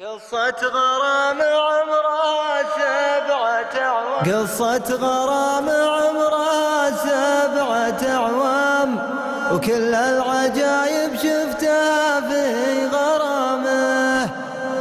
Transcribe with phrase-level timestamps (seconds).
[0.00, 4.24] قصة غرام عمرها سبعة أعوام.
[6.94, 8.98] سبعة أعوام.
[9.52, 14.24] وكل العجايب شفتها في غرامه.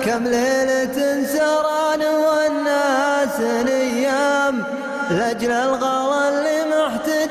[0.06, 4.64] كم ليلة سران والناس نيام.
[5.12, 7.23] لأجل الغلا اللي محتديني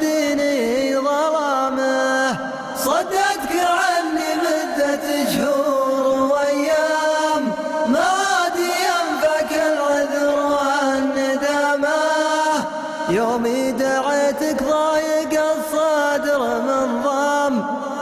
[13.32, 17.54] يومي دعيتك ضايق الصدر من ضام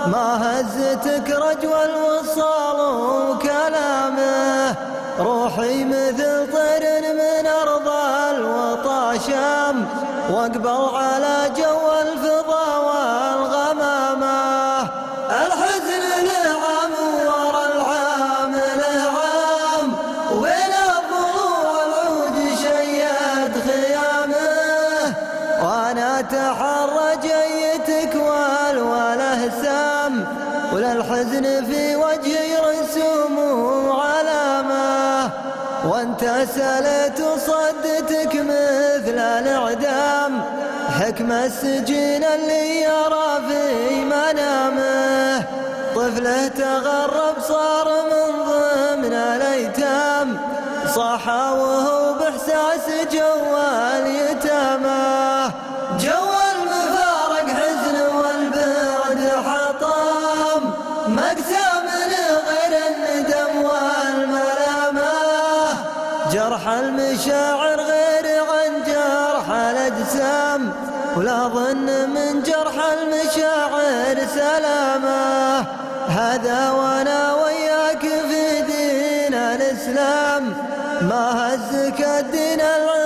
[0.07, 2.81] ما هزتك رجوى الوصال
[3.31, 4.77] وكلامه.
[5.19, 7.89] روحي مثل طير من أرض
[8.31, 9.87] الوطا شام
[10.31, 11.90] وأقبل على جو
[26.21, 30.25] اتحرى جيتك والوله سام
[30.73, 33.39] وللحزن في وجهي رسوم
[33.89, 35.31] وعلامة.
[35.89, 40.43] وأنت سلت وصدتك مثل الإعدام
[41.01, 45.45] حكم السجين اللي يرى في منامه.
[45.97, 50.39] طفله تغرب صار من ضمن الأيتام
[50.95, 53.57] صاح وهو بإحساس جو
[53.97, 54.50] اليتامى
[66.51, 70.73] جرح المشاعر غير عن جرح الأجسام
[71.17, 75.59] ولا ظن من جرح المشاعر سلامه
[76.09, 80.55] هذا وأنا وياك في دين الإسلام.
[81.03, 83.00] ما هزك الدين العظيم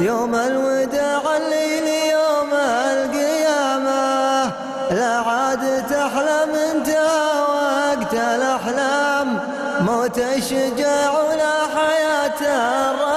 [0.00, 2.52] يوم الوداع الليل يوم
[2.92, 4.44] القيامة.
[4.90, 6.88] لا عاد تحلم أنت
[7.48, 9.40] وقت الأحلام.
[9.80, 13.09] موت الشجاع ولا حياة الشجاع